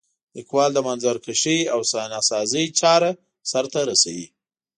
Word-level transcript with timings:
لیکوال 0.35 0.71
د 0.73 0.79
منظرکشۍ 0.87 1.59
او 1.73 1.79
صحنه 1.91 2.19
سازۍ 2.29 2.65
چاره 2.79 3.09
سرته 3.51 3.79
رسوي. 3.89 4.27